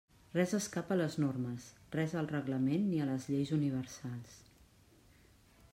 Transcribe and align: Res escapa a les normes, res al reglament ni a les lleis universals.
Res 0.35 0.53
escapa 0.59 0.95
a 0.95 0.95
les 1.01 1.17
normes, 1.23 1.67
res 1.97 2.15
al 2.23 2.31
reglament 2.33 2.89
ni 2.93 3.03
a 3.05 3.09
les 3.11 3.29
lleis 3.33 3.53
universals. 3.61 4.35